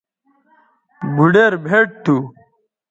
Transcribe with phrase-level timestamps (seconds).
[1.15, 2.15] بھوڈیر بھئٹ تھو